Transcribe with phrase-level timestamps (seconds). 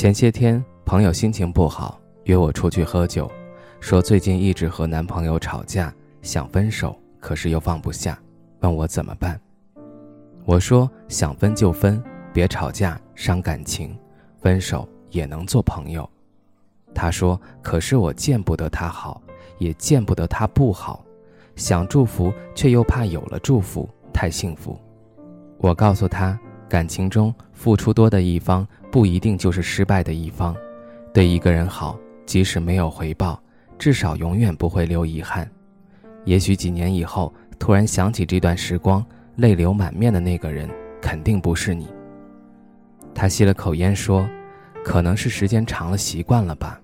[0.00, 3.30] 前些天，朋友心情不好，约我出去喝酒，
[3.80, 8.18] 说最近一直和男朋友吵架，想分手，可是又放不下，
[8.60, 9.38] 问我怎么办。
[10.46, 13.94] 我说想分就分，别吵架伤感情，
[14.40, 16.08] 分手也能做朋友。
[16.94, 19.20] 他说可是我见不得他好，
[19.58, 21.04] 也见不得他不好，
[21.56, 24.80] 想祝福却又怕有了祝福太幸福。
[25.58, 26.40] 我告诉他。
[26.70, 30.56] 感情中付出多的一方不一定就是失败的一方，
[31.12, 33.42] 对一个人好，即使没有回报，
[33.76, 35.50] 至少永远不会留遗憾。
[36.24, 40.70] 也许几年以后突然想起这段时光，泪流满面的那个人
[41.02, 41.88] 肯定不是你。
[43.12, 44.28] 他吸了口烟说
[44.84, 46.80] ：“可能是时间长了习惯了吧。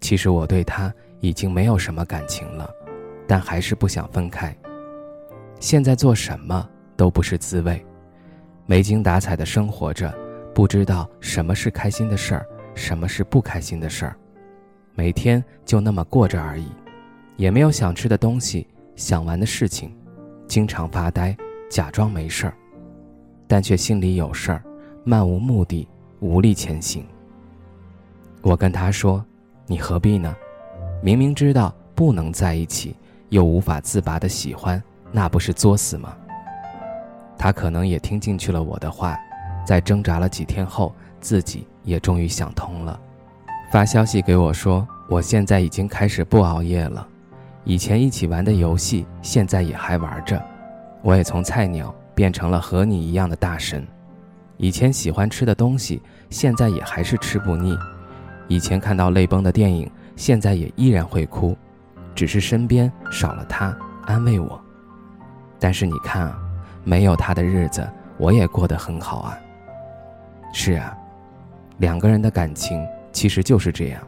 [0.00, 2.70] 其实我对他已经没有什么感情了，
[3.26, 4.56] 但还是不想分开。
[5.58, 7.84] 现在做什么都不是滋味。”
[8.66, 10.12] 没精打采的生活着，
[10.54, 14.16] 不知道什么是开心的事儿，什么是不开心的事儿，
[14.94, 16.66] 每天就那么过着而已，
[17.36, 19.94] 也没有想吃的东西，想玩的事情，
[20.46, 21.36] 经常发呆，
[21.68, 22.54] 假装没事儿，
[23.46, 24.62] 但却心里有事儿，
[25.04, 25.86] 漫无目的，
[26.20, 27.04] 无力前行。
[28.40, 29.24] 我跟他说
[29.66, 30.34] ：“你何必呢？
[31.02, 32.96] 明明知道不能在一起，
[33.28, 36.16] 又无法自拔的喜欢，那不是作死吗？”
[37.44, 39.20] 他可能也听进去了我的话，
[39.66, 42.98] 在挣扎了几天后，自己也终于想通了，
[43.70, 47.06] 发消息给我说：“我现在已经开始不熬夜了，
[47.64, 50.42] 以前一起玩的游戏，现在也还玩着。
[51.02, 53.86] 我也从菜鸟变成了和你一样的大神，
[54.56, 56.00] 以前喜欢吃的东西，
[56.30, 57.76] 现在也还是吃不腻，
[58.48, 61.54] 以前看到泪崩的电影，现在也依然会哭，
[62.14, 63.76] 只是身边少了他
[64.06, 64.58] 安慰我。
[65.60, 66.40] 但是你看啊。”
[66.84, 69.38] 没有他的日子，我也过得很好啊。
[70.52, 70.96] 是啊，
[71.78, 74.00] 两个人的感情其实就是这样，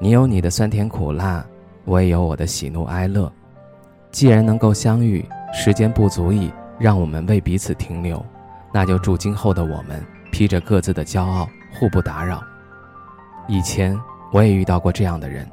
[0.00, 1.44] 你有你的酸甜苦辣，
[1.84, 3.30] 我也有我的喜怒哀乐。
[4.10, 5.22] 既然能够相遇，
[5.52, 8.24] 时间不足以让我们为彼此停留，
[8.72, 12.42] 那就祝今后的我们披着各自的骄傲，互不打扰。
[13.46, 13.98] 以前
[14.32, 15.46] 我也遇到过这样的人，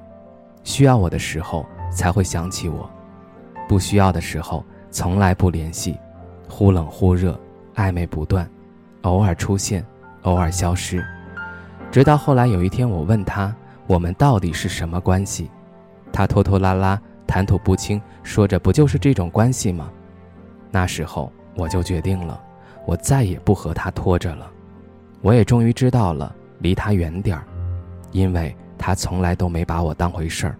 [0.63, 2.89] 需要我的时候才会想起我，
[3.67, 5.97] 不需要的时候从来不联系。
[6.47, 7.39] 忽冷忽热，
[7.75, 8.49] 暧昧不断，
[9.01, 9.85] 偶尔出现，
[10.21, 11.03] 偶尔消失，
[11.91, 13.53] 直到后来有一天，我问他
[13.87, 15.49] ：“我们到底是什么关系？”
[16.11, 19.91] 他拖拖拉拉，谈吐不清，说着：“不就是这种关系吗？”
[20.71, 22.41] 那时候我就决定了，
[22.85, 24.49] 我再也不和他拖着了。
[25.21, 27.43] 我也终于知道了，离他远点儿，
[28.11, 30.55] 因为他从来都没把我当回事儿。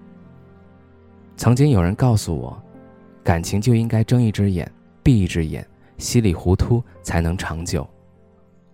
[1.37, 2.57] 曾经有人告诉我，
[3.23, 4.69] 感情就应该睁一只眼
[5.03, 5.65] 闭一只眼。
[5.97, 7.87] 稀里糊涂才能长久，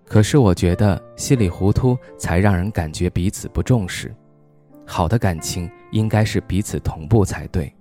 [0.06, 4.14] 可是我觉得稀里糊涂才让人感觉彼此不重视。
[4.86, 7.72] 好的感情应该是彼此同步才对。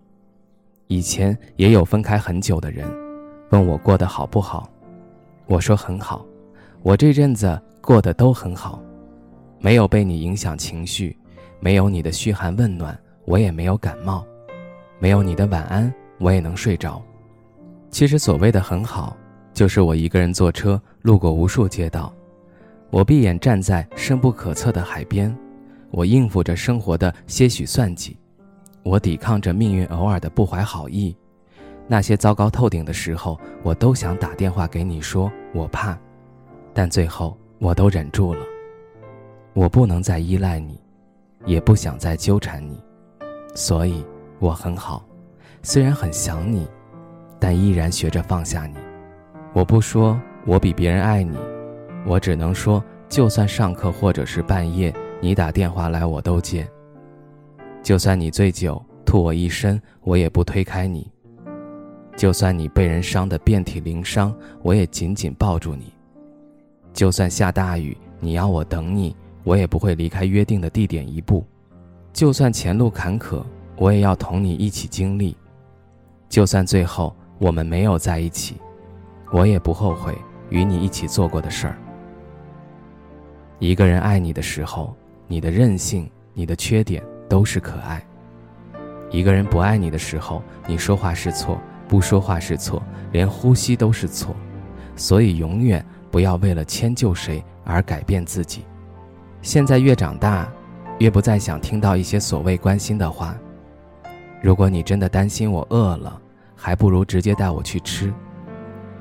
[0.86, 2.86] 以前也有分开很久的人，
[3.50, 4.70] 问我过得好不好，
[5.46, 6.24] 我说很好，
[6.82, 8.80] 我这阵子过得都很好，
[9.58, 11.16] 没有被你影响情绪，
[11.58, 14.24] 没有你的嘘寒问暖，我也没有感冒，
[14.98, 17.02] 没有你的晚安，我也能睡着。
[17.90, 19.16] 其实所谓的很好。
[19.60, 22.10] 就是我一个人坐车路过无数街道，
[22.88, 25.36] 我闭眼站在深不可测的海边，
[25.90, 28.16] 我应付着生活的些许算计，
[28.82, 31.14] 我抵抗着命运偶尔的不怀好意。
[31.86, 35.94] 那些糟糕透顶的时候，我都想打电话给你说我怕，
[36.72, 38.40] 但最后我都忍住了。
[39.52, 40.80] 我不能再依赖你，
[41.44, 42.82] 也不想再纠缠你，
[43.54, 44.02] 所以
[44.38, 45.04] 我很好，
[45.62, 46.66] 虽然很想你，
[47.38, 48.76] 但依然学着放下你。
[49.52, 51.36] 我不说，我比别人爱你，
[52.06, 56.68] 我只能说，就算上课或者是半夜，你打电话来我都接。
[57.82, 61.10] 就算你醉酒吐我一身，我也不推开你。
[62.16, 64.32] 就算你被人伤得遍体鳞伤，
[64.62, 65.92] 我也紧紧抱住你。
[66.92, 71.44] 就算下大雨，你要我等你，我也不会离开约定的地点一步。
[72.12, 73.42] 就算前路坎坷，
[73.76, 75.36] 我也要同你一起经历。
[76.28, 78.56] 就算最后我们没有在一起。
[79.30, 80.16] 我也不后悔
[80.48, 81.76] 与你一起做过的事儿。
[83.58, 84.94] 一个人爱你的时候，
[85.26, 88.00] 你的任性、你的缺点都是可爱；
[89.10, 92.82] 一个人不爱你的时候，你说话是错，不说话是错，
[93.12, 94.34] 连呼吸都是错。
[94.96, 98.64] 所以，永远不要为了迁就谁而改变自己。
[99.42, 100.50] 现在越长大，
[100.98, 103.36] 越不再想听到一些所谓关心的话。
[104.42, 106.20] 如果你真的担心我饿了，
[106.56, 108.10] 还不如直接带我去吃；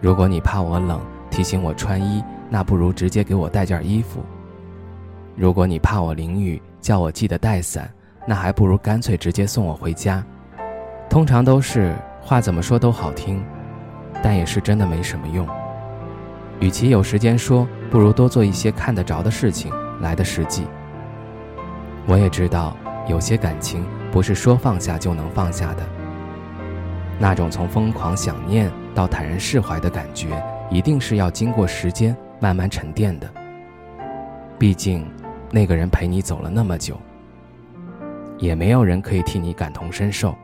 [0.02, 4.22] 如果你怕我冷，提醒我穿衣，那不如直接给我带件衣服。
[5.36, 7.90] 如果你怕我淋雨，叫我记得带伞，
[8.26, 10.24] 那还不如干脆直接送我回家。
[11.10, 13.44] 通常都是话怎么说都好听，
[14.24, 15.46] 但也是真的没什么用。
[16.62, 20.66] 与其有时间说，不如多做一些看得着的事情来的实际。
[22.06, 22.76] 我也知道，
[23.08, 25.84] 有些感情不是说放下就能放下的。
[27.18, 30.28] 那种从疯狂想念到坦然释怀的感觉，
[30.70, 33.32] 一定是要经过时间慢慢沉淀的。
[34.60, 35.08] 毕竟。
[35.52, 36.96] 那个人陪你走了那么久，
[38.38, 40.36] 也没有人可以替你感同身受。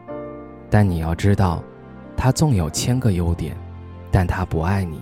[0.68, 1.63] 但你要知道，
[2.18, 3.56] 他纵有千个优点，
[4.10, 5.00] 但他不爱你，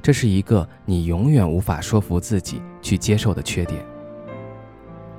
[0.00, 3.84] 这是一个你永远无法说服自己去接受的缺点。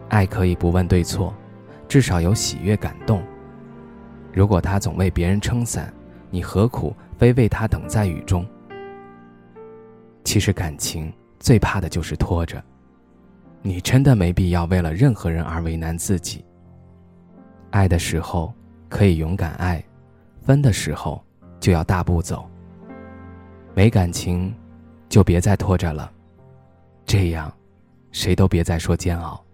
[0.08, 1.34] 爱可以不问对错，
[1.90, 3.22] 至少有喜悦感动。
[4.32, 5.94] 如果他总为别人撑伞，
[6.30, 8.46] 你何苦非为他等在雨中？
[10.24, 12.64] 其实感情最怕的就是拖着。
[13.62, 16.44] 你真的没必要为了任何人而为难自己。
[17.70, 18.54] 爱的时候
[18.90, 19.84] 可以勇敢爱，
[20.42, 21.24] 分的时候
[21.60, 22.50] 就要大步走。
[23.76, 24.52] 没感情，
[25.08, 26.12] 就别再拖着了，
[27.06, 27.54] 这样，
[28.12, 29.45] 谁都别再说煎熬。